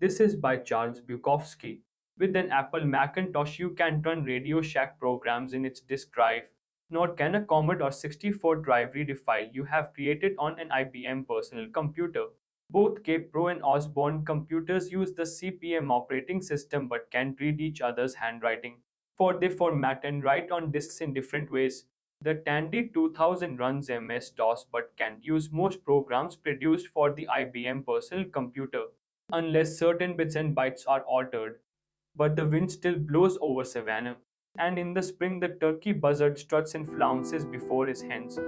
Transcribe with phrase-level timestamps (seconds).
[0.00, 1.80] This is by Charles Bukowski.
[2.18, 6.44] With an Apple Macintosh, you can run Radio Shack programs in its disk drive.
[6.88, 11.26] Nor can a Commodore 64 drive read a file you have created on an IBM
[11.26, 12.26] personal computer.
[12.70, 18.14] Both Kaypro and Osborne computers use the CP/M operating system but can read each other's
[18.14, 18.76] handwriting,
[19.16, 21.86] for they format and write on disks in different ways.
[22.20, 28.26] The Tandy 2000 runs MS-DOS but can use most programs produced for the IBM personal
[28.26, 28.84] computer,
[29.32, 31.60] unless certain bits and bytes are altered.
[32.16, 34.16] But the wind still blows over Savannah,
[34.58, 38.38] and in the spring the turkey buzzard struts and flounces before his hens.